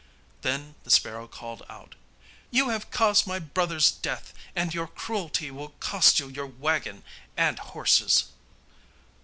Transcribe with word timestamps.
Then 0.41 0.73
the 0.83 0.89
sparrow 0.89 1.27
called 1.27 1.61
out: 1.69 1.93
'You 2.49 2.69
have 2.69 2.89
caused 2.89 3.27
my 3.27 3.37
brother's 3.37 3.91
death, 3.91 4.33
and 4.55 4.73
your 4.73 4.87
cruelty 4.87 5.51
will 5.51 5.75
cost 5.79 6.19
you 6.19 6.27
your 6.27 6.47
waggon 6.47 7.03
and 7.37 7.59
horses. 7.59 8.23